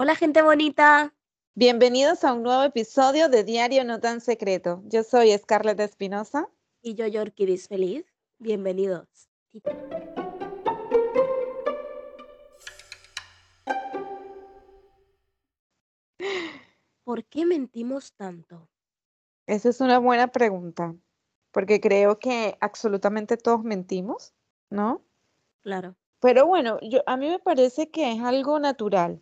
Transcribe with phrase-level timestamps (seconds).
[0.00, 1.12] Hola gente bonita.
[1.56, 4.80] Bienvenidos a un nuevo episodio de Diario No Tan Secreto.
[4.84, 6.48] Yo soy Scarlett Espinosa.
[6.80, 8.06] Y yo, Yorkidis Feliz.
[8.38, 9.08] Bienvenidos.
[17.02, 18.68] ¿Por qué mentimos tanto?
[19.48, 20.94] Esa es una buena pregunta,
[21.50, 24.32] porque creo que absolutamente todos mentimos,
[24.70, 25.02] ¿no?
[25.62, 25.96] Claro.
[26.20, 29.20] Pero bueno, yo, a mí me parece que es algo natural,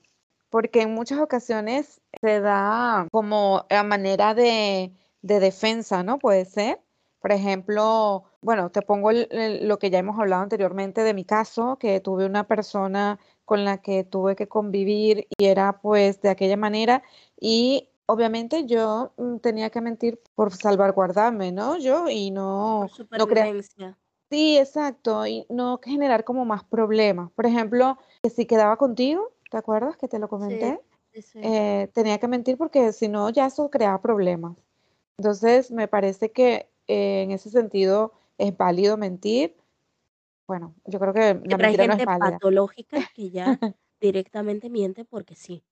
[0.57, 6.19] porque en muchas ocasiones se da como a manera de, de defensa, ¿no?
[6.19, 6.81] Puede ser.
[7.21, 12.01] Por ejemplo, bueno, te pongo lo que ya hemos hablado anteriormente de mi caso, que
[12.01, 17.03] tuve una persona con la que tuve que convivir y era pues de aquella manera
[17.39, 21.77] y obviamente yo mm, tenía que mentir por salvaguardarme, ¿no?
[21.77, 23.55] Yo y no, no crear.
[24.31, 27.31] Sí, exacto, y no generar como más problemas.
[27.33, 30.79] Por ejemplo, que si quedaba contigo, ¿te acuerdas que te lo comenté?
[31.37, 34.55] Eh, tenía que mentir porque si no ya eso creaba problemas.
[35.17, 39.57] Entonces, me parece que eh, en ese sentido es válido mentir.
[40.47, 43.47] Bueno, yo creo que la mentira no es patológica que ya
[43.99, 45.65] directamente miente porque sí.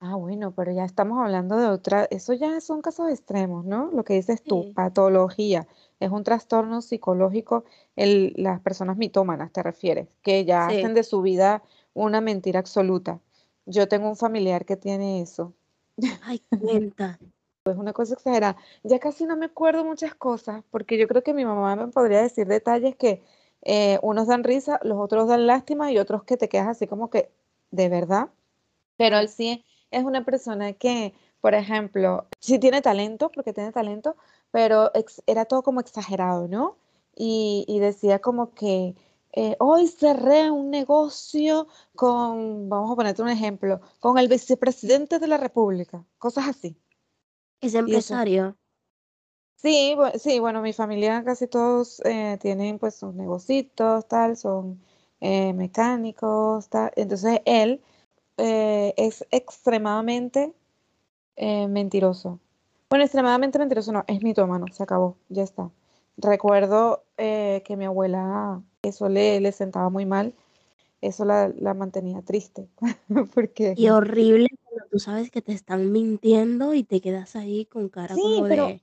[0.00, 3.90] Ah, bueno, pero ya estamos hablando de otra, eso ya son casos extremos, ¿no?
[3.92, 5.66] Lo que dices tú, patología,
[6.00, 7.64] es un trastorno psicológico,
[7.96, 11.62] el, las personas mitómanas, te refieres, que ya hacen de su vida
[11.96, 13.20] una mentira absoluta.
[13.66, 15.52] Yo tengo un familiar que tiene eso.
[16.22, 17.18] Ay, cuenta.
[17.64, 18.56] Es una cosa exagerada.
[18.84, 22.22] Ya casi no me acuerdo muchas cosas, porque yo creo que mi mamá me podría
[22.22, 23.22] decir detalles que
[23.62, 27.10] eh, unos dan risa, los otros dan lástima y otros que te quedas así como
[27.10, 27.30] que,
[27.72, 28.28] de verdad.
[28.96, 34.16] Pero él sí es una persona que, por ejemplo, sí tiene talento, porque tiene talento,
[34.50, 34.90] pero
[35.26, 36.76] era todo como exagerado, ¿no?
[37.16, 38.94] Y, decía como que
[39.32, 45.26] eh, hoy cerré un negocio con, vamos a ponerte un ejemplo, con el vicepresidente de
[45.26, 46.76] la República, cosas así.
[47.60, 48.56] ¿Es empresario?
[49.56, 54.80] Sí, sí, bueno, mi familia casi todos eh, tienen pues sus negocios, tal, son
[55.20, 56.92] eh, mecánicos, tal.
[56.94, 57.82] Entonces él
[58.36, 60.54] eh, es extremadamente
[61.36, 62.38] eh, mentiroso.
[62.90, 65.70] Bueno, extremadamente mentiroso no, es mitómano, se acabó, ya está.
[66.16, 70.34] Recuerdo eh, que mi abuela eso le, le sentaba muy mal,
[71.00, 72.68] eso la, mantenía triste.
[73.34, 73.74] porque...
[73.76, 78.14] Y horrible cuando tú sabes que te están mintiendo y te quedas ahí con cara
[78.14, 78.82] como de...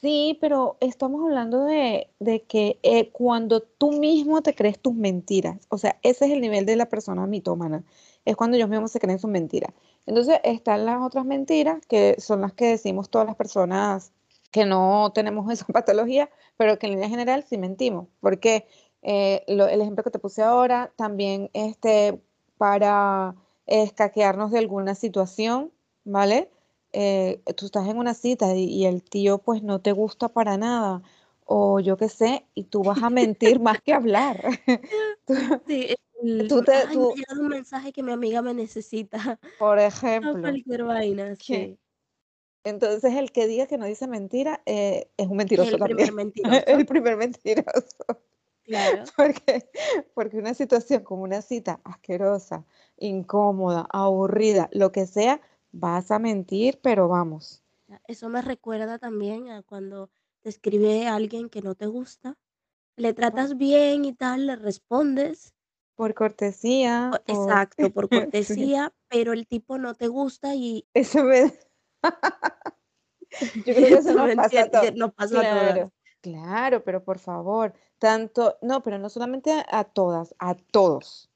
[0.00, 2.78] Sí, pero estamos hablando de, de que
[3.12, 6.88] cuando tú mismo te crees tus mentiras, o sea, ese es el nivel de la
[6.88, 7.84] persona mitómana
[8.28, 9.72] es cuando ellos mismos se creen sus mentiras.
[10.04, 14.12] Entonces están las otras mentiras, que son las que decimos todas las personas
[14.50, 18.66] que no tenemos esa patología, pero que en línea general sí mentimos, porque
[19.02, 22.20] eh, el ejemplo que te puse ahora, también este,
[22.56, 23.34] para
[23.66, 25.72] escaquearnos de alguna situación,
[26.04, 26.50] ¿vale?
[26.92, 30.56] Eh, tú estás en una cita y, y, el tío pues no te gusta para
[30.56, 31.02] nada,
[31.44, 34.42] o yo qué sé, y tú vas a mentir más que hablar.
[35.66, 35.94] sí,
[36.48, 39.38] Tú te, Ay, me ha un mensaje que mi amiga me necesita.
[39.58, 41.78] por ejemplo, cualquier vaina, sí.
[42.68, 46.66] Entonces el que diga que no dice mentira eh, es un mentiroso el primer mentiroso.
[46.66, 48.22] el primer mentiroso.
[48.64, 49.04] Claro.
[49.16, 49.68] Porque,
[50.14, 52.66] porque una situación como una cita asquerosa,
[52.98, 55.40] incómoda, aburrida, lo que sea,
[55.72, 57.62] vas a mentir, pero vamos.
[58.06, 60.10] Eso me recuerda también a cuando
[60.42, 62.36] te escribe alguien que no te gusta,
[62.96, 65.54] le tratas bien y tal, le respondes
[65.98, 67.10] por cortesía.
[67.26, 70.86] exacto, por cortesía, pero el tipo no te gusta y...
[70.94, 71.52] Eso me...
[73.66, 74.94] Yo creo que eso no pasa a todos.
[74.94, 80.54] No pasa claro, Claro, pero por favor, tanto, no, pero no solamente a, todas, a
[80.54, 81.30] todos.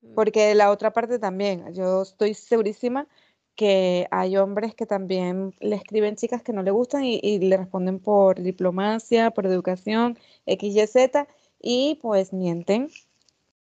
[0.00, 0.14] Mm.
[0.14, 3.06] Porque la otra parte también, yo estoy segurísima
[3.54, 7.56] que hay hombres que también le escriben chicas que no le gustan y, y le
[7.56, 11.26] responden por diplomacia, por educación, X, Y, Z,
[11.60, 12.88] y pues mienten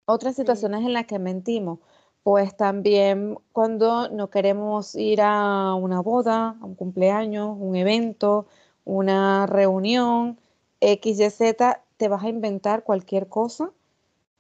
[0.05, 1.81] otras situaciones en las que mentimos,
[2.27, 8.49] pues también cuando no queremos ir a una boda, a un cumpleaños, un evento,
[8.85, 10.37] una reunión,
[10.81, 13.71] X, Y, Z, te vas a inventar cualquier cosa.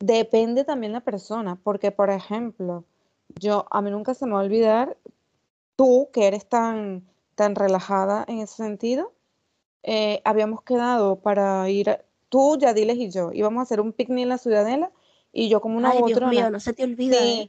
[0.00, 2.82] Depende también la persona, porque por ejemplo,
[3.38, 4.96] yo a mí nunca se me va a olvidar,
[5.76, 7.06] tú que eres tan,
[7.36, 9.12] tan relajada en ese sentido,
[9.84, 12.00] eh, habíamos quedado para ir,
[12.30, 14.90] tú, Yadiles y yo, íbamos a hacer un picnic en la Ciudadela
[15.32, 17.16] y yo como una Ay, Dios mío, no se te olvida.
[17.24, 17.48] ¿eh?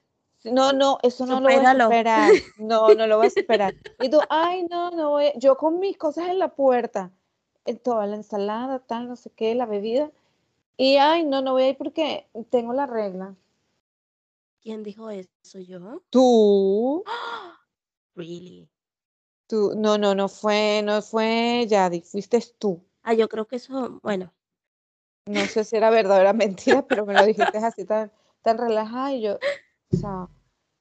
[0.52, 2.32] No, no, eso no lo voy a esperar.
[2.58, 3.76] No, no lo voy a esperar.
[4.00, 5.32] Y tú, ay, no, no voy.
[5.36, 7.12] Yo con mis cosas en la puerta,
[7.66, 10.12] en toda la ensalada, tal, no sé qué, la bebida.
[10.78, 13.36] Y ay, no, no voy a ir porque tengo la regla.
[14.62, 15.60] ¿Quién dijo eso?
[15.60, 16.02] ¿Yo?
[16.10, 17.04] Tú.
[18.16, 18.68] Really.
[19.48, 22.84] Tú, no, no, no fue, no fue Yadi, fuiste tú.
[23.04, 24.34] Ah, yo creo que eso, bueno.
[25.26, 28.12] No sé si era verdad o era mentira, pero me lo dijiste así tan,
[28.42, 29.38] tan relajada y yo,
[29.94, 30.28] o sea,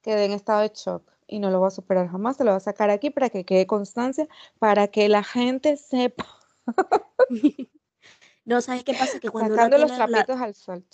[0.07, 2.57] quedé en estado de shock y no lo voy a superar jamás, te lo voy
[2.57, 4.25] a sacar aquí para que quede constancia,
[4.57, 6.25] para que la gente sepa.
[8.45, 9.19] no, ¿sabes qué pasa?
[9.19, 10.85] Que cuando Sacando uno los tiene la- trapitos al sol,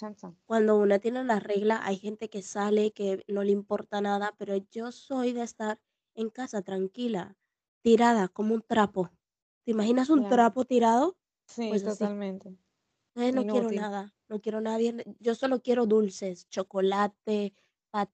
[0.48, 4.56] cuando uno tiene la regla, hay gente que sale que no le importa nada, pero
[4.72, 5.80] yo soy de estar
[6.16, 7.38] en casa tranquila,
[7.84, 9.12] tirada como un trapo.
[9.64, 10.36] ¿Te imaginas un Claro.
[10.36, 11.18] trapo tirado?
[11.46, 12.00] Sí, Pues así.
[12.00, 12.58] totalmente.
[13.14, 15.04] Entonces no quiero nada, no quiero nadie.
[15.20, 17.54] Yo solo quiero dulces, chocolate,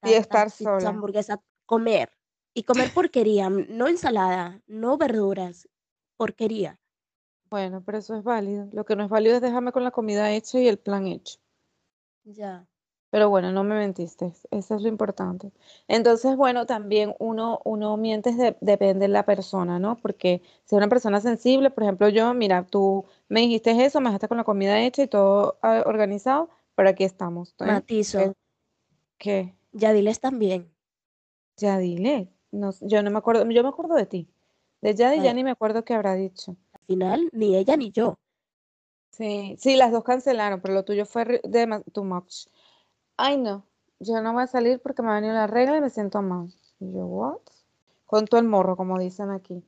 [0.04, 0.88] Y estar pizza, sola.
[0.90, 2.10] hamburguesa, comer.
[2.54, 5.68] Y comer porquería, no ensalada, no verduras,
[6.16, 6.78] porquería.
[7.50, 8.68] Bueno, pero eso es válido.
[8.72, 11.38] Lo que no es válido es dejarme con la comida hecha y el plan hecho.
[12.24, 12.64] Ya.
[13.10, 15.50] Pero bueno, no me mentiste, eso es lo importante.
[15.88, 19.96] Entonces, bueno, también uno, uno miente, de- depende de la persona, ¿no?
[19.96, 24.10] Porque si es una persona sensible, por ejemplo, yo, mira, tú me dijiste eso, me
[24.10, 27.52] dejaste con la comida hecha y todo ah, organizado, pero aquí estamos.
[27.58, 28.32] Matizo,
[29.18, 29.56] ¿Qué?
[29.72, 30.72] Ya diles también.
[31.56, 32.32] Ya dile.
[32.52, 34.28] No, yo no me acuerdo, yo me acuerdo de ti.
[34.80, 36.56] De Yadi ya ni me acuerdo qué habrá dicho.
[36.72, 38.18] Al final, ni ella ni yo.
[39.10, 42.46] Sí, sí, las dos cancelaron, pero lo tuyo fue de too much.
[43.16, 43.66] Ay, no,
[43.98, 46.52] yo no voy a salir porque me ha venido la regla y me siento mal.
[46.78, 47.40] Y yo, ¿what?
[48.06, 49.62] Con todo el morro, como dicen aquí.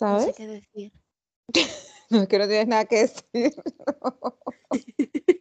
[0.00, 0.36] No sé ¿Sabes?
[0.36, 0.92] qué decir.
[2.10, 3.54] No, es que no tienes nada que decir.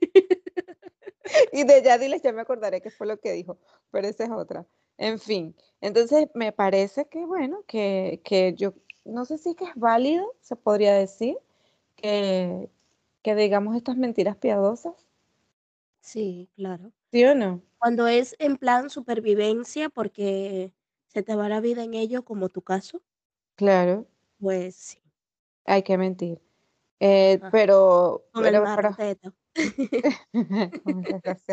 [1.54, 3.58] Y de Yadiles ya me acordaré qué fue lo que dijo,
[3.92, 4.66] pero esa es otra.
[4.98, 8.74] En fin, entonces me parece que, bueno, que, que yo,
[9.06, 11.38] no sé si que es válido, se podría decir,
[11.96, 12.70] que,
[13.24, 14.96] que digamos estas mentiras piadosas,
[16.02, 16.92] Sí, claro.
[17.12, 17.62] ¿sí o no?
[17.80, 20.74] Cuando es en plan supervivencia, porque
[21.08, 23.02] se te va la vida en ello, como tu caso,
[23.56, 24.08] Claro,
[24.40, 25.00] pues sí,
[25.66, 26.42] hay que mentir.
[27.00, 27.52] Eh, Ajá.
[27.52, 28.96] pero, con pero, pero-.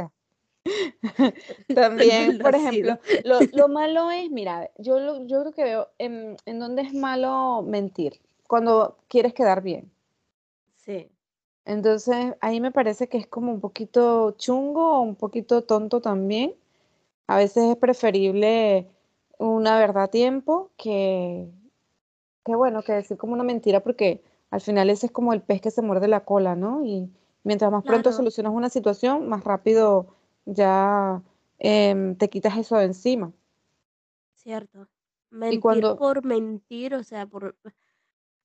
[1.75, 6.37] También, por ejemplo, lo, lo malo es, mira, yo, lo- yo creo que veo en,
[6.47, 9.91] en dónde es malo mentir, cuando quieres quedar bien.
[10.77, 11.09] Sí,
[11.67, 16.55] Entonces, ahí me parece que es como un poquito chungo o un poquito tonto también.
[17.27, 18.87] A veces es preferible
[19.39, 21.49] una verdad a tiempo que,
[22.45, 24.23] que bueno, que decir como una mentira, porque
[24.55, 26.85] al final ese es como el pez que se muerde la cola, ¿no?
[26.85, 27.11] Y
[27.45, 30.07] mientras más pronto solucionas una situación, más rápido
[30.47, 31.23] ya
[31.59, 33.33] em, te quitas eso de encima.
[34.35, 34.89] cierto.
[35.31, 37.57] Mentir cuando- por mentir, o sea, por,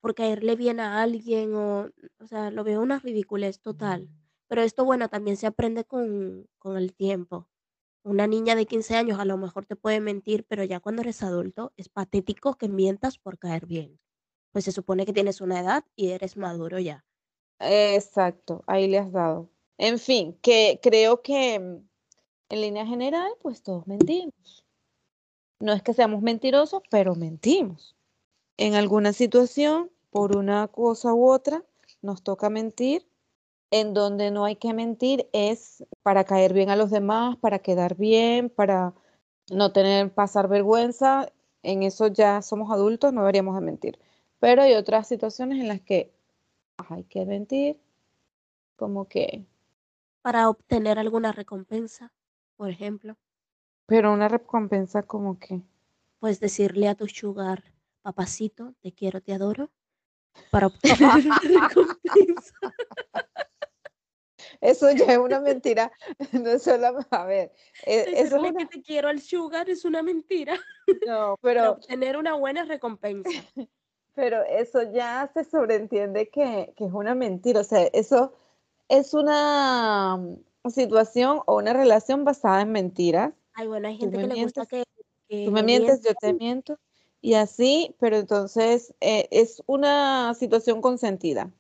[0.02, 1.90] por caerle bien a alguien, o,
[2.20, 4.10] o sea, lo veo una ridiculez total.
[4.48, 7.48] Pero esto, bueno, también se aprende con, con el tiempo.
[8.04, 11.24] Una niña de 15 años a lo mejor te puede mentir, pero ya cuando eres
[11.24, 14.00] adulto es patético que mientas por caer bien.
[14.52, 17.06] Pues se supone que tienes una edad y eres maduro ya.
[17.60, 19.50] Exacto, ahí le has dado.
[19.78, 21.90] En fin, que creo que mm,
[22.50, 24.66] en línea general, pues todos mentimos.
[25.60, 27.96] No es que seamos mentirosos, pero mentimos.
[28.58, 31.64] En alguna situación, por una cosa u otra,
[32.02, 33.06] nos toca mentir.
[33.72, 37.96] En donde no hay que mentir es para caer bien a los demás, para quedar
[37.96, 38.96] bien, para
[39.52, 41.32] no tener, pasar vergüenza.
[41.62, 44.00] En eso ya somos adultos, no deberíamos de mentir.
[44.40, 46.12] Pero hay otras situaciones en las que
[46.90, 47.80] hay que mentir,
[48.76, 49.46] como que,
[50.22, 52.14] Para obtener alguna recompensa,
[52.56, 53.18] por ejemplo,
[53.86, 55.62] pero una recompensa como que,
[56.20, 57.64] puedes decirle a tu sugar,
[58.02, 59.72] papacito, te quiero, te adoro,
[60.52, 62.54] para obtener una recompensa.
[64.62, 65.92] eso ya es una mentira,
[66.44, 67.52] no es solo, a ver,
[67.86, 70.58] e- eso es una, que te quiero al sugar es una mentira.
[71.06, 73.30] no, Para pero, obtener una buena recompensa.
[74.14, 78.34] Pero eso ya se sobreentiende que, que es una mentira, o sea, eso
[78.88, 83.34] es una mm, situación o una relación basada en mentiras.
[83.54, 84.84] Ay, bueno, hay gente que le gusta que,
[85.28, 86.78] que Tú me mientes, yo te miento,
[87.22, 91.52] y así, pero entonces eh, es una situación consentida.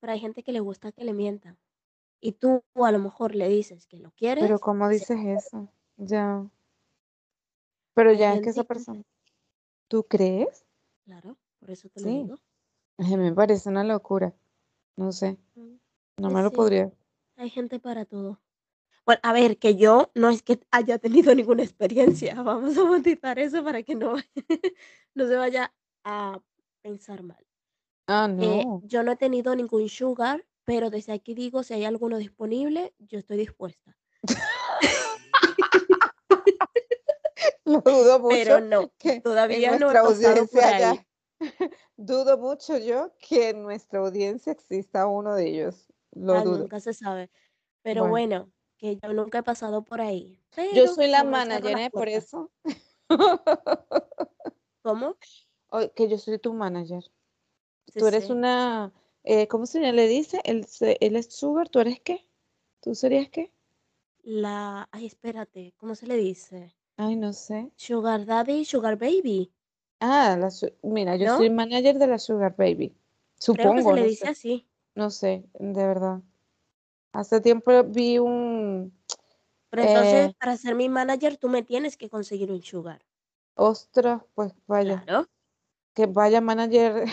[0.00, 1.56] Pero hay gente que le gusta que le mientan.
[2.20, 4.44] Y tú a lo mejor le dices que lo quieres.
[4.44, 5.68] Pero ¿cómo se- dices eso?
[5.96, 6.46] Ya.
[7.94, 9.02] Pero ya es que esa persona.
[9.88, 10.64] ¿Tú crees?
[11.04, 12.14] Claro, por eso te lo Sí.
[12.14, 12.36] digo.
[13.18, 14.34] Me parece una locura.
[14.96, 15.78] No sé, no
[16.16, 16.92] Pues me lo podría.
[17.36, 18.38] Hay gente para todo.
[19.06, 22.34] Bueno, a ver, que yo no es que haya tenido ninguna experiencia.
[22.42, 24.14] Vamos a matizar eso para que no,
[25.14, 26.38] no se vaya a
[26.82, 27.44] pensar mal.
[28.06, 28.82] Ah, Eh, no.
[28.84, 33.18] yo no he tenido ningún sugar, pero desde aquí digo, si hay alguno disponible, yo
[33.18, 33.96] estoy dispuesta.
[37.64, 38.34] Lo dudo mucho.
[38.34, 41.06] Pero no, que todavía no he pasado por audiencia ahí.
[41.96, 45.86] Dudo mucho yo que en nuestra audiencia exista uno de ellos.
[46.12, 46.58] Lo Ah, dudo.
[46.58, 47.30] nunca se sabe.
[47.82, 50.40] Pero Bueno, bueno, que yo nunca he pasado por ahí.
[50.70, 51.90] yo soy la manager, ¿eh?
[51.90, 52.50] Por eso.
[54.82, 55.18] ¿Cómo?
[55.68, 57.04] O- que yo soy tu manager.
[57.86, 58.30] Sí, Tú eres sí.
[58.30, 58.92] una,
[59.24, 60.40] eh, ¿cómo se le dice?
[60.44, 60.66] Él,
[61.00, 62.28] él es sugar, ¿tú eres qué?
[62.80, 63.52] ¿Tú serías qué?
[64.24, 66.74] La, ay, espérate, ¿cómo se le dice?
[66.96, 67.70] Ay, no sé.
[67.76, 69.53] Sugar Daddy, Sugar Baby,
[70.06, 70.50] Ah, la
[70.82, 71.38] mira, yo ¿no?
[71.38, 72.94] soy manager de la Sugar Baby.
[73.52, 74.30] Creo que se Supongo, le no dice sé.
[74.32, 74.68] así.
[74.94, 76.20] No sé, de verdad.
[77.12, 78.92] Hace tiempo vi un,
[79.70, 83.00] Pero entonces, eh, para ser mi manager, tú me tienes que conseguir un sugar.
[83.56, 85.28] ostras, pues vaya, Claro.
[85.94, 87.04] que vaya manager,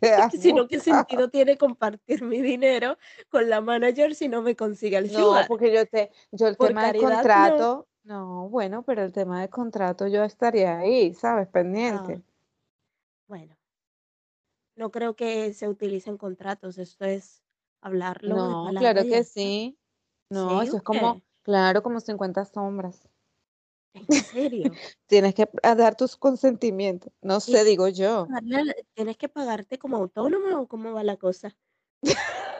[0.00, 2.96] te Es has que si no, ¿qué sentido tiene compartir mi dinero
[3.28, 5.48] con la manager si no me consigue el No, sugar?
[5.48, 7.16] porque yo te, yo el Por tema del caridad, no.
[7.22, 11.46] contrato, no, bueno, pero el tema del contrato yo estaría ahí, ¿sabes?
[11.48, 12.22] Ah, Pendiente.
[13.26, 13.56] bueno,
[14.76, 16.78] no creo que se utilicen contratos.
[16.78, 17.42] Esto es
[17.80, 19.78] hablarlo de No, claro ya que sí.
[20.30, 23.08] No, ¿Sí eso es como, claro, como 50 sombras.
[23.94, 24.72] ¿En serio?
[25.06, 27.12] Tienes que dar tus consentimientos.
[27.22, 28.26] No ¿Y sé, digo yo.
[28.94, 31.56] tienes que pagarte como autónomo o cómo va la cosa?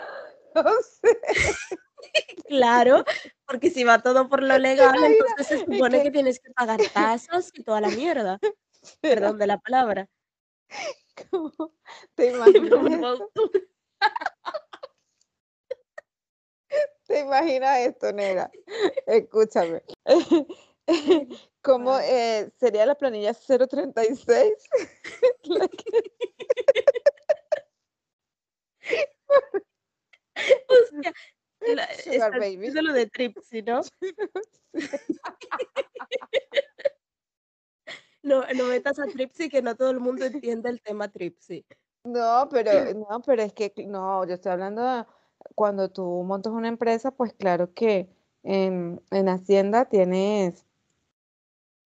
[0.54, 1.18] No sé.
[2.48, 3.04] Claro,
[3.46, 6.80] porque si va todo por lo ¿Te legal, entonces se supone que tienes que pagar
[6.92, 8.38] tasas y toda la mierda.
[9.00, 10.08] Perdón de la palabra.
[11.30, 11.52] ¿cómo
[12.14, 13.50] te imaginas esto?
[17.06, 18.50] ¿Te imaginas esto, nena?
[19.06, 19.82] Escúchame.
[21.62, 24.52] ¿Cómo eh, sería la planilla 036?
[25.44, 26.14] La que-
[31.74, 32.56] la- Sugar Baby.
[32.56, 33.80] diciendo lo de Tripsy, ¿no?
[38.22, 41.66] No, no metas a Tripsy que no todo el mundo entiende el tema Tripsy.
[42.04, 45.04] No, pero no, pero es que no, yo estoy hablando de
[45.54, 48.08] cuando tú montas una empresa, pues claro que
[48.42, 50.64] en, en Hacienda tienes,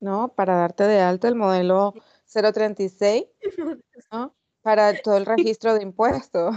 [0.00, 0.32] ¿no?
[0.34, 1.94] Para darte de alta el modelo
[2.32, 3.24] 036,
[4.12, 4.34] ¿no?
[4.62, 6.54] Para todo el registro de impuestos.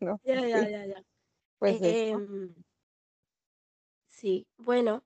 [0.00, 0.20] ¿no?
[0.24, 1.04] Ya, ya, ya, ya.
[1.72, 2.18] Pues eso.
[2.18, 2.54] Em,
[4.08, 5.02] sí, bueno,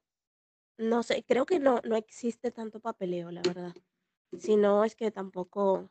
[0.77, 3.75] no sé, creo que no, no existe tanto papeleo, la verdad.
[4.39, 5.91] Si no, es que tampoco,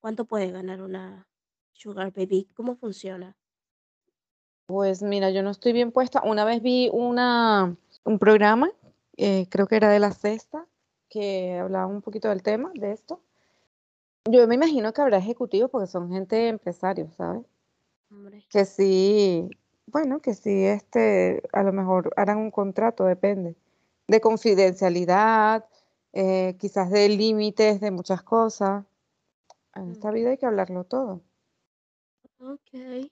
[0.00, 1.28] ¿cuánto puede ganar una
[1.72, 2.48] Sugar Baby?
[2.54, 3.36] ¿Cómo funciona?
[4.66, 6.22] Pues mira, yo no estoy bien puesta.
[6.24, 8.70] Una vez vi una, un programa,
[9.16, 10.66] eh, creo que era de la Sexta,
[11.08, 13.20] que hablaba un poquito del tema, de esto.
[14.30, 17.44] Yo me imagino que habrá ejecutivos porque son gente empresarios, ¿sabes?
[18.10, 19.50] Hombre, Que sí,
[19.86, 23.56] bueno, que sí, este, a lo mejor harán un contrato, depende,
[24.08, 25.66] de confidencialidad,
[26.12, 28.84] eh, quizás de límites de muchas cosas.
[29.74, 31.22] En esta mm, vida hay que hablarlo todo.
[32.40, 33.10] ok.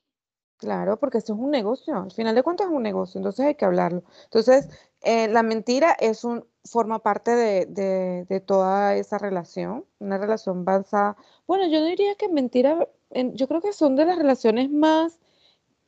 [0.59, 3.55] Claro, porque esto es un negocio, al final de cuentas es un negocio, entonces hay
[3.55, 4.03] que hablarlo.
[4.25, 4.69] Entonces,
[5.00, 10.67] eh, la mentira es un, forma parte de, de- de toda esa relación, una relación
[10.67, 11.17] basada.
[11.47, 15.19] Bueno, yo no diría que mentira, en- yo creo que son de las relaciones más,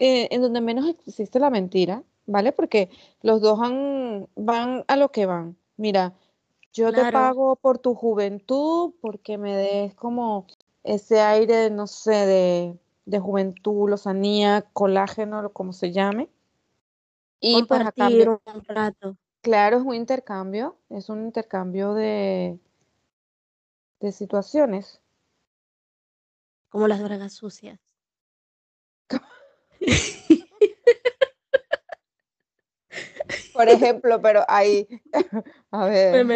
[0.02, 2.52] eh, en donde menos existe la mentira, ¿vale?
[2.52, 2.90] Porque
[3.23, 5.56] los dos han- van a lo que van.
[5.76, 6.14] Mira,
[6.73, 10.47] yo te pago por tu juventud, porque me des como
[10.85, 16.28] ese aire, no sé, de, de juventud, lozanía, colágeno, como se llame.
[17.40, 22.59] Y pues a compartir cambio, un rato, claro, es un intercambio, es un intercambio de,
[24.00, 25.00] de situaciones.
[26.71, 27.78] como las bragas sucias.
[33.53, 34.89] Por ejemplo, pero ahí,
[35.71, 36.27] a ver,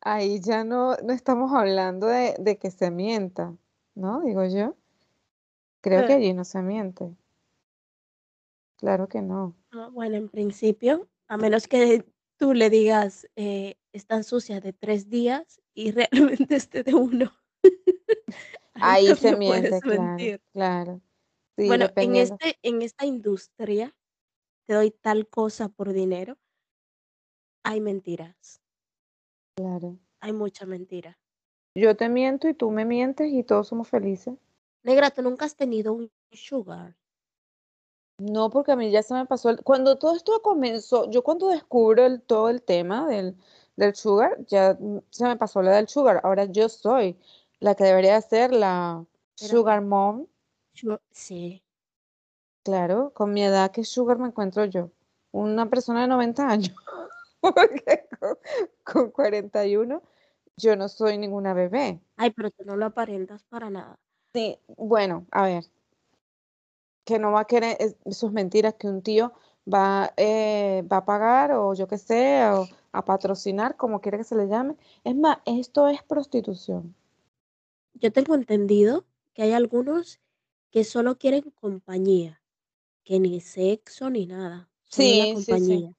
[0.00, 3.54] ahí ya no, no estamos hablando de, de que se mienta,
[3.94, 4.20] ¿no?
[4.22, 4.76] Digo yo.
[5.80, 7.16] Creo que Eh, allí no se miente.
[8.76, 9.54] Claro que no.
[9.72, 12.04] ah, Bueno, en principio, a menos que
[12.36, 15.90] tú le digas, eh, están sucias de tres días y
[16.46, 17.32] realmente esté de uno.
[18.74, 21.00] Ahí Ahí se miente, claro.
[21.58, 23.92] Sí, Bueno, en este, en esta industria,
[24.64, 26.38] te doy tal cosa por dinero,
[27.64, 28.60] hay mentiras,
[29.56, 29.98] Claro.
[30.20, 31.18] hay mucha mentira.
[31.74, 34.34] Yo te miento y tú me mientes y todos somos felices.
[34.84, 36.96] Negra, tú nunca has tenido un sugar.
[38.20, 39.50] No, porque a mí ya se me pasó.
[39.50, 43.36] el- Cuando todo esto comenzó, yo cuando descubro el, todo el tema del,
[43.74, 44.78] del sugar, ya
[45.10, 46.20] se me pasó la del sugar.
[46.22, 47.18] Ahora yo soy
[47.58, 49.04] la que debería ser la
[49.40, 50.26] Pero, sugar mom.
[51.10, 51.62] Sí,
[52.68, 54.90] Claro, con mi edad, ¿qué sugar me encuentro yo?
[55.32, 56.74] Una persona de 90 años.
[57.40, 58.38] porque con,
[58.84, 60.02] con 41
[60.56, 61.98] yo no soy ninguna bebé.
[62.16, 63.98] Ay, pero tú no lo aparentas para nada.
[64.34, 65.64] Sí, bueno, a ver,
[67.04, 67.78] que no va a querer
[68.10, 69.32] sus mentiras que un tío
[69.72, 74.24] va, eh, va a pagar o yo qué sé, o a patrocinar, como quiera que
[74.24, 74.76] se le llame.
[75.04, 76.94] Es más, esto es prostitución.
[77.94, 80.20] Yo tengo entendido que hay algunos
[80.70, 82.42] que solo quieren compañía,
[83.04, 85.54] que ni sexo ni nada, solo la Sí, sí, sí.
[85.54, 85.92] compañía.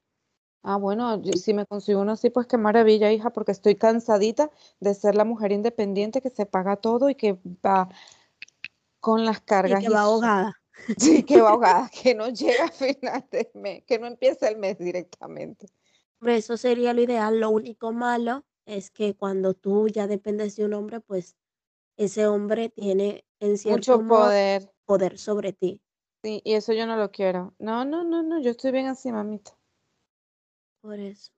[0.62, 4.94] Ah, bueno, si me consigo uno así, pues qué maravilla, hija, porque estoy cansadita de
[4.94, 7.90] ser la mujer independiente que se paga todo y que va
[9.00, 10.54] con las Y cargas que y va so- ahogada.
[11.00, 14.58] sí, que va ahogada, que no llega a final de mes, que no empieza el
[14.58, 15.68] mes directamente.
[16.20, 17.40] Hombre, eso sería lo ideal.
[17.40, 21.38] Lo único malo es que cuando tú ya dependes de un hombre, pues
[21.98, 24.74] ese hombre tiene en cierto Mucho modo poder.
[24.86, 25.82] poder sobre ti.
[26.24, 27.54] Sí, y eso yo no lo quiero.
[27.60, 29.58] No, no, no, no, yo estoy bien así, mamita.
[30.82, 31.32] Por eso.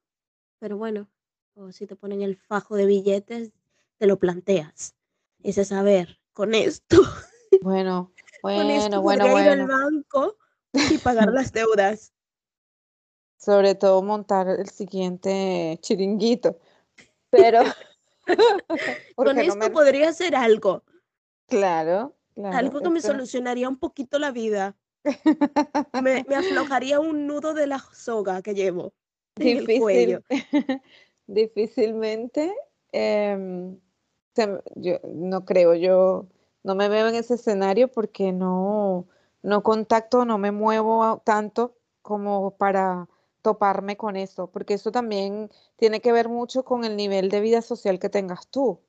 [0.59, 1.09] Pero bueno,
[1.55, 3.51] o si te ponen el fajo de billetes,
[3.97, 4.95] te lo planteas.
[5.43, 6.97] Ese saber, con esto,
[7.61, 9.73] Bueno, con esto bueno, bueno, podría ir al bueno.
[9.73, 10.37] banco
[10.73, 12.13] y pagar las deudas.
[13.37, 16.59] Sobre todo montar el siguiente chiringuito.
[17.29, 17.61] Pero,
[19.15, 19.69] Con no esto me...
[19.69, 20.83] podría hacer algo,
[21.51, 22.57] Claro, claro.
[22.57, 24.77] algo que me solucionaría un poquito la vida.
[26.01, 28.93] Me, me aflojaría un nudo de la soga que llevo
[29.35, 30.21] en el cuello.
[30.29, 30.81] Difícil,
[31.27, 32.55] difícilmente,
[32.93, 33.77] em,
[34.75, 36.27] yo no creo, yo
[36.63, 39.07] no me veo en ese escenario porque no,
[39.43, 43.09] no contacto, no me muevo tanto como para
[43.41, 47.61] toparme con eso, porque eso también tiene que ver mucho con el nivel de vida
[47.61, 48.79] social que tengas tú.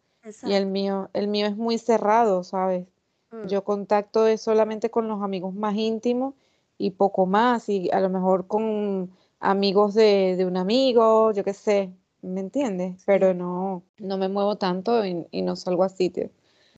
[0.44, 2.86] Y el mío, el mío es muy cerrado, ¿sabes?
[3.30, 3.46] Mm.
[3.46, 6.34] Yo contacto es solamente con los amigos más íntimos
[6.78, 9.10] y poco más, y a lo mejor con
[9.40, 11.90] amigos de, de un amigo, yo qué sé,
[12.22, 13.02] ¿me entiendes?
[13.04, 16.30] Pero no, no me muevo tanto y, y no salgo a sitios.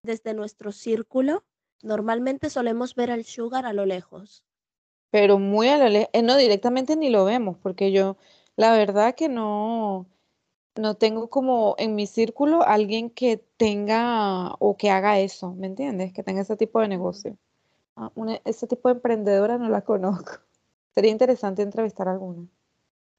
[0.03, 1.45] Desde nuestro círculo,
[1.83, 4.43] normalmente solemos ver al sugar a lo lejos.
[5.11, 8.17] Pero muy a lo lejos, no directamente ni lo vemos, porque yo,
[8.57, 10.07] la verdad que no,
[10.77, 16.13] no tengo como en mi círculo alguien que tenga o que haga eso, ¿me entiendes?
[16.13, 17.37] Que tenga ese tipo de negocio.
[17.97, 20.33] Ah, una- ese tipo de emprendedora no la conozco.
[20.95, 22.47] Sería interesante entrevistar a alguna.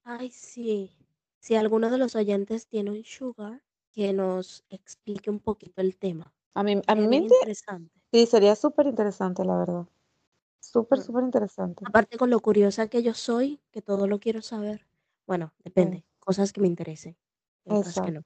[0.04, 0.96] Ay, sí.
[1.40, 6.32] Si alguno de los oyentes tiene un sugar, que nos explique un poquito el tema.
[6.54, 7.90] A mí, a mente, interesante.
[8.12, 9.86] sí, sería súper interesante, la verdad.
[10.60, 11.02] Súper, Mm.
[11.02, 11.84] súper interesante.
[11.86, 14.86] Aparte con lo curiosa que yo soy, que todo lo quiero saber.
[15.26, 16.04] Bueno, depende.
[16.20, 17.16] Cosas que me interesen
[17.66, 18.22] que no.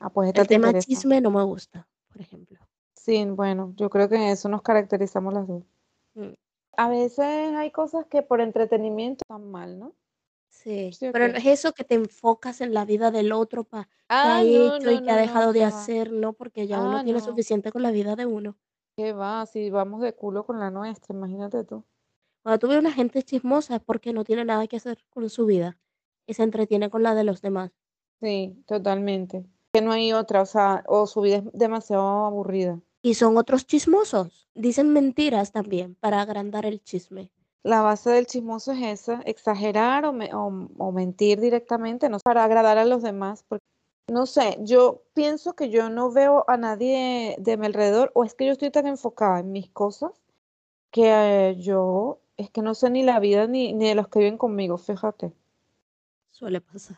[0.00, 0.86] Ah, pues El te tema interesa.
[0.86, 2.58] chisme no me gusta, por ejemplo.
[2.94, 5.62] Sí, bueno, yo creo que en eso nos caracterizamos las dos.
[6.14, 6.32] Mm,
[6.76, 9.94] A veces hay cosas que por entretenimiento están mal, ¿no?
[10.48, 11.32] Sí, Sí, pero ok.
[11.32, 14.76] no es eso que te enfocas en la vida del otro para Ah, ha no,
[14.76, 15.68] hecho y qué ha dejado de va.
[15.68, 18.56] hacer, no, porque ya uno Ah, tiene suficiente con la vida de uno.
[18.96, 21.84] qué va, si vamos de culo con la nuestra, imagínate tú.
[22.42, 25.44] Cuando tú ves una gente chismosa es porque no tiene nada que hacer con su
[25.46, 25.78] vida
[26.26, 27.72] y se entretiene con la de los demás.
[28.20, 29.44] Sí, totalmente.
[29.72, 32.80] Que no hay otra, o sea, o su vida es demasiado aburrida.
[33.02, 34.48] Y son otros chismosos.
[34.54, 37.30] Dicen mentiras también para agrandar el chisme.
[37.62, 42.44] La base del chismoso es esa, exagerar o, me- o- o mentir directamente, no para
[42.44, 43.44] agradar a los demás.
[43.46, 43.64] Porque,
[44.10, 48.34] no sé, yo pienso que yo no veo a nadie de mi alrededor, o es
[48.34, 50.12] que yo estoy tan enfocada en mis cosas
[50.90, 54.20] que eh, yo es que no sé ni la vida ni, ni de los que
[54.20, 55.32] viven conmigo, fíjate.
[56.30, 56.96] Suele pasar.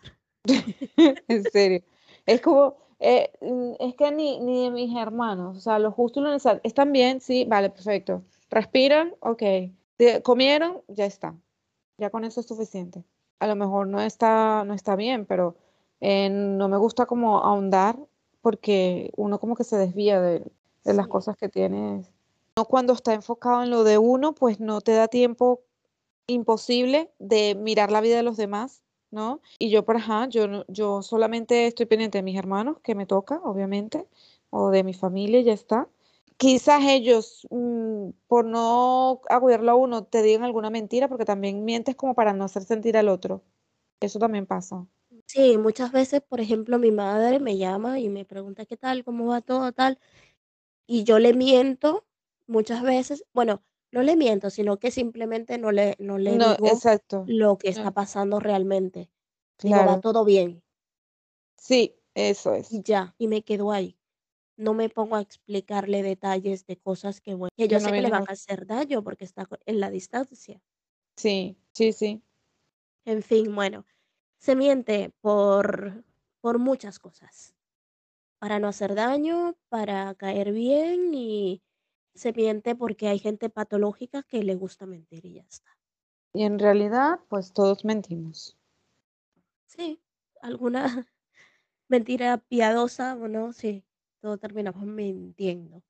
[1.28, 1.82] En serio.
[2.26, 6.20] Es como, eh, mm, es que ni, ni de mis hermanos, o sea, lo justo
[6.20, 6.60] y lo necesario.
[6.64, 7.20] ¿Están bien?
[7.20, 8.22] Sí, vale, perfecto.
[8.50, 9.14] ¿Respiran?
[9.20, 9.42] Ok.
[9.96, 10.82] ¿Te- ¿Comieron?
[10.88, 11.34] Ya está.
[11.98, 13.04] Ya con eso es suficiente.
[13.40, 15.56] A lo mejor no está, no está bien, pero
[16.00, 17.96] eh, no me gusta como ahondar
[18.40, 20.44] porque uno como que se desvía de,
[20.84, 22.10] de las cosas que tienes.
[22.56, 25.60] No cuando está enfocado en lo de uno, pues no te da tiempo
[26.26, 29.40] imposible de mirar la vida de los demás, ¿no?
[29.58, 33.40] Y yo, por ajá, yo, yo solamente estoy pendiente de mis hermanos, que me toca,
[33.44, 34.06] obviamente,
[34.50, 35.88] o de mi familia ya está.
[36.36, 41.96] Quizás ellos, mm, por no agudarlo a uno, te digan alguna mentira, porque también mientes
[41.96, 43.42] como para no hacer sentir al otro.
[44.00, 44.86] Eso también pasa.
[45.26, 49.26] Sí, muchas veces, por ejemplo, mi madre me llama y me pregunta qué tal, cómo
[49.26, 49.98] va todo, tal,
[50.86, 52.06] y yo le miento
[52.46, 53.62] muchas veces, bueno,
[53.92, 57.26] no le miento, sino que simplemente no le, no le No, digo exacto.
[57.26, 59.10] lo que está pasando realmente.
[59.62, 60.00] Digo, va claro.
[60.00, 60.62] todo bien
[61.56, 62.82] Sí, eso y es.
[62.82, 63.98] ya, y me quedo ahí.
[64.56, 68.02] No me pongo a explicarle detalles de cosas que, bueno, que yo no sé que
[68.02, 70.62] le van a hacer daño porque está en la distancia.
[71.16, 72.22] Sí, sí, sí.
[73.04, 73.86] En fin, bueno,
[74.38, 76.04] se miente por,
[76.40, 77.56] por muchas cosas.
[78.40, 81.62] Para no hacer daño, para caer bien y
[82.18, 85.78] se miente porque hay gente patológica que le gusta mentir y ya está.
[86.34, 88.58] Y en realidad, pues todos mentimos.
[89.66, 90.00] Sí,
[90.42, 90.82] alguna
[91.88, 93.84] mentira piadosa o no, sí,
[94.20, 95.82] todo terminamos mintiendo.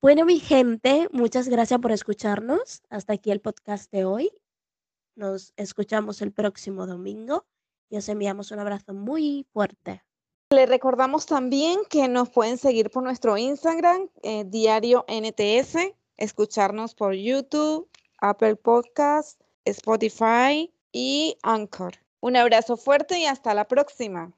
[0.00, 2.82] Bueno, mi gente, muchas gracias por escucharnos.
[2.88, 4.30] Hasta aquí el podcast de hoy.
[5.16, 7.46] Nos escuchamos el próximo domingo
[7.88, 10.05] y os enviamos un abrazo muy fuerte.
[10.50, 17.14] Le recordamos también que nos pueden seguir por nuestro Instagram, eh, Diario NTS, escucharnos por
[17.14, 21.94] YouTube, Apple Podcast, Spotify y Anchor.
[22.20, 24.32] Un abrazo fuerte y hasta la próxima.